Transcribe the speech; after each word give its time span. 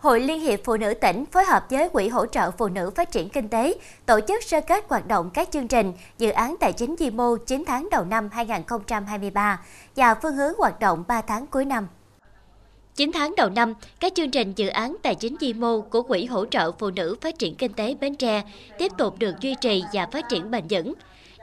Hội 0.00 0.20
Liên 0.20 0.40
hiệp 0.40 0.60
Phụ 0.64 0.76
nữ 0.76 0.94
tỉnh 0.94 1.24
phối 1.26 1.44
hợp 1.44 1.66
với 1.70 1.88
Quỹ 1.88 2.08
hỗ 2.08 2.26
trợ 2.26 2.50
Phụ 2.50 2.68
nữ 2.68 2.90
phát 2.96 3.10
triển 3.10 3.28
kinh 3.28 3.48
tế 3.48 3.74
tổ 4.06 4.20
chức 4.28 4.42
sơ 4.42 4.60
kết 4.60 4.84
hoạt 4.88 5.06
động 5.06 5.30
các 5.34 5.48
chương 5.50 5.68
trình, 5.68 5.92
dự 6.18 6.30
án 6.30 6.56
tài 6.60 6.72
chính 6.72 6.96
vi 6.96 7.10
mô 7.10 7.36
9 7.36 7.64
tháng 7.66 7.88
đầu 7.90 8.04
năm 8.04 8.28
2023 8.32 9.60
và 9.96 10.14
phương 10.14 10.36
hướng 10.36 10.52
hoạt 10.58 10.80
động 10.80 11.04
3 11.08 11.20
tháng 11.20 11.46
cuối 11.46 11.64
năm. 11.64 11.88
9 12.94 13.10
tháng 13.12 13.34
đầu 13.36 13.50
năm, 13.50 13.74
các 14.00 14.12
chương 14.14 14.30
trình 14.30 14.52
dự 14.56 14.68
án 14.68 14.96
tài 15.02 15.14
chính 15.14 15.36
vi 15.40 15.52
mô 15.52 15.80
của 15.80 16.02
Quỹ 16.02 16.24
hỗ 16.24 16.46
trợ 16.46 16.72
Phụ 16.72 16.90
nữ 16.90 17.16
phát 17.20 17.38
triển 17.38 17.54
kinh 17.54 17.72
tế 17.72 17.96
Bến 18.00 18.16
Tre 18.16 18.42
tiếp 18.78 18.92
tục 18.98 19.18
được 19.18 19.40
duy 19.40 19.54
trì 19.60 19.82
và 19.92 20.06
phát 20.06 20.28
triển 20.28 20.50
bền 20.50 20.64
vững. 20.70 20.94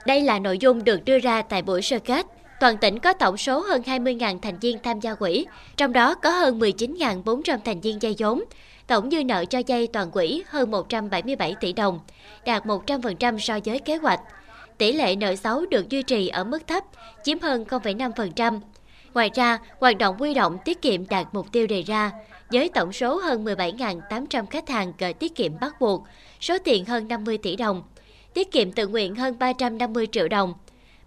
Đây 0.06 0.20
là 0.20 0.38
nội 0.38 0.58
dung 0.58 0.84
được 0.84 1.04
đưa 1.04 1.18
ra 1.18 1.42
tại 1.42 1.62
buổi 1.62 1.82
sơ 1.82 1.98
kết. 1.98 2.26
Toàn 2.60 2.76
tỉnh 2.76 2.98
có 2.98 3.12
tổng 3.12 3.36
số 3.36 3.60
hơn 3.60 3.82
20.000 3.82 4.38
thành 4.38 4.58
viên 4.58 4.78
tham 4.82 5.00
gia 5.00 5.14
quỹ, 5.14 5.46
trong 5.76 5.92
đó 5.92 6.14
có 6.14 6.30
hơn 6.30 6.58
19.400 6.58 7.58
thành 7.64 7.80
viên 7.80 8.02
dây 8.02 8.14
vốn. 8.18 8.42
Tổng 8.86 9.10
dư 9.10 9.24
nợ 9.24 9.44
cho 9.44 9.58
dây 9.66 9.86
toàn 9.86 10.10
quỹ 10.10 10.42
hơn 10.46 10.70
177 10.70 11.54
tỷ 11.60 11.72
đồng, 11.72 12.00
đạt 12.44 12.66
100% 12.66 13.38
so 13.38 13.58
với 13.64 13.78
kế 13.78 13.96
hoạch. 13.96 14.20
Tỷ 14.78 14.92
lệ 14.92 15.16
nợ 15.16 15.36
xấu 15.36 15.66
được 15.66 15.88
duy 15.88 16.02
trì 16.02 16.28
ở 16.28 16.44
mức 16.44 16.66
thấp, 16.66 16.84
chiếm 17.24 17.38
hơn 17.38 17.64
0,5%. 17.68 18.60
Ngoài 19.14 19.30
ra, 19.34 19.58
hoạt 19.78 19.98
động 19.98 20.16
quy 20.18 20.34
động 20.34 20.58
tiết 20.64 20.82
kiệm 20.82 21.08
đạt 21.08 21.26
mục 21.32 21.46
tiêu 21.52 21.66
đề 21.66 21.82
ra, 21.82 22.12
với 22.50 22.68
tổng 22.68 22.92
số 22.92 23.16
hơn 23.16 23.44
17.800 23.44 24.46
khách 24.46 24.68
hàng 24.68 24.92
gửi 24.98 25.12
tiết 25.12 25.34
kiệm 25.34 25.60
bắt 25.60 25.80
buộc, 25.80 26.04
số 26.40 26.58
tiền 26.64 26.84
hơn 26.84 27.08
50 27.08 27.38
tỷ 27.38 27.56
đồng, 27.56 27.82
tiết 28.34 28.52
kiệm 28.52 28.72
tự 28.72 28.86
nguyện 28.88 29.14
hơn 29.14 29.38
350 29.38 30.06
triệu 30.12 30.28
đồng, 30.28 30.54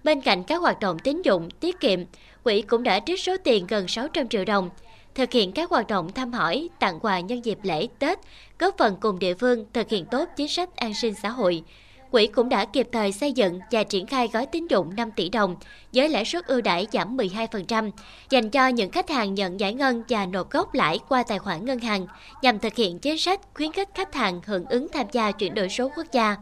Bên 0.04 0.22
cạnh 0.22 0.44
các 0.44 0.62
hoạt 0.62 0.80
động 0.80 1.00
tín 1.00 1.22
dụng, 1.22 1.50
tiết 1.50 1.80
kiệm, 1.80 2.00
quỹ 2.44 2.62
cũng 2.62 2.84
đã 2.84 3.00
trích 3.06 3.20
số 3.20 3.36
tiền 3.44 3.68
gần 3.68 3.88
600 3.88 4.28
triệu 4.28 4.46
đồng, 4.46 4.70
thực 5.16 5.32
hiện 5.32 5.52
các 5.52 5.70
hoạt 5.70 5.88
động 5.88 6.12
thăm 6.12 6.34
hỏi, 6.34 6.70
tặng 6.80 7.00
quà 7.00 7.20
nhân 7.20 7.46
dịp 7.46 7.60
lễ, 7.64 7.88
Tết, 8.00 8.20
góp 8.60 8.78
phần 8.78 8.98
cùng 9.02 9.20
địa 9.20 9.34
phương 9.34 9.66
thực 9.74 9.90
hiện 9.90 10.06
tốt 10.06 10.30
chính 10.36 10.48
sách 10.48 10.76
an 10.76 10.94
sinh 10.94 11.14
xã 11.24 11.30
hội. 11.30 11.64
Quỹ 12.12 12.28
cũng 12.28 12.50
đã 12.50 12.66
kịp 12.66 12.88
thời 12.92 13.12
xây 13.12 13.32
dựng 13.32 13.60
và 13.72 13.84
triển 13.84 14.06
khai 14.06 14.30
gói 14.34 14.46
tín 14.46 14.68
dụng 14.68 14.96
5 14.96 15.12
tỷ 15.12 15.30
đồng 15.30 15.56
với 15.94 16.10
lãi 16.10 16.26
suất 16.26 16.46
ưu 16.46 16.62
đãi 16.62 16.88
giảm 16.92 17.18
12% 17.18 17.92
dành 18.30 18.50
cho 18.50 18.68
những 18.68 18.92
khách 18.92 19.10
hàng 19.10 19.34
nhận 19.34 19.60
giải 19.60 19.74
ngân 19.74 20.04
và 20.10 20.26
nộp 20.26 20.52
gốc 20.52 20.74
lãi 20.74 21.00
qua 21.10 21.24
tài 21.24 21.40
khoản 21.40 21.66
ngân 21.66 21.80
hàng 21.80 22.08
nhằm 22.42 22.60
thực 22.60 22.76
hiện 22.76 23.00
chính 23.00 23.18
sách 23.18 23.42
khuyến 23.54 23.72
khích 23.72 23.90
khách 23.94 24.14
hàng 24.14 24.42
hưởng 24.46 24.66
ứng 24.66 24.88
tham 24.94 25.06
gia 25.12 25.32
chuyển 25.32 25.54
đổi 25.54 25.70
số 25.70 25.92
quốc 25.96 26.06
gia. 26.12 26.36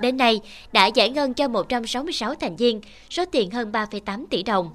Đến 0.00 0.16
nay, 0.16 0.40
đã 0.72 0.86
giải 0.86 1.10
ngân 1.10 1.34
cho 1.34 1.48
166 1.48 2.34
thành 2.34 2.56
viên, 2.56 2.80
số 3.10 3.24
tiền 3.24 3.50
hơn 3.50 3.72
3,8 3.72 4.24
tỷ 4.30 4.42
đồng. 4.42 4.74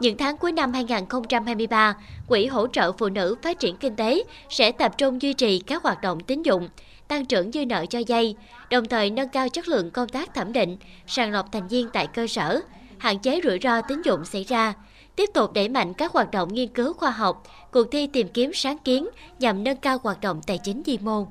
Những 0.00 0.16
tháng 0.16 0.36
cuối 0.36 0.52
năm 0.52 0.72
2023, 0.72 1.94
Quỹ 2.28 2.46
hỗ 2.46 2.66
trợ 2.66 2.92
phụ 2.92 3.08
nữ 3.08 3.36
phát 3.42 3.60
triển 3.60 3.76
kinh 3.76 3.96
tế 3.96 4.22
sẽ 4.48 4.72
tập 4.72 4.98
trung 4.98 5.22
duy 5.22 5.32
trì 5.32 5.58
các 5.58 5.82
hoạt 5.82 6.02
động 6.02 6.20
tín 6.20 6.42
dụng, 6.42 6.68
tăng 7.08 7.26
trưởng 7.26 7.52
dư 7.52 7.64
nợ 7.66 7.86
cho 7.86 7.98
dây, 8.06 8.36
đồng 8.70 8.88
thời 8.88 9.10
nâng 9.10 9.28
cao 9.28 9.48
chất 9.48 9.68
lượng 9.68 9.90
công 9.90 10.08
tác 10.08 10.34
thẩm 10.34 10.52
định, 10.52 10.76
sàng 11.06 11.32
lọc 11.32 11.52
thành 11.52 11.68
viên 11.68 11.88
tại 11.92 12.06
cơ 12.06 12.26
sở, 12.26 12.60
hạn 12.98 13.18
chế 13.18 13.40
rủi 13.44 13.58
ro 13.62 13.80
tín 13.80 14.02
dụng 14.02 14.24
xảy 14.24 14.44
ra, 14.44 14.74
tiếp 15.16 15.30
tục 15.34 15.52
đẩy 15.52 15.68
mạnh 15.68 15.94
các 15.94 16.12
hoạt 16.12 16.30
động 16.30 16.54
nghiên 16.54 16.68
cứu 16.68 16.92
khoa 16.92 17.10
học, 17.10 17.42
cuộc 17.70 17.84
thi 17.90 18.06
tìm 18.06 18.28
kiếm 18.28 18.50
sáng 18.54 18.78
kiến 18.78 19.08
nhằm 19.38 19.64
nâng 19.64 19.76
cao 19.76 19.98
hoạt 20.02 20.20
động 20.20 20.40
tài 20.46 20.58
chính 20.58 20.82
di 20.86 20.98
mô. 20.98 21.26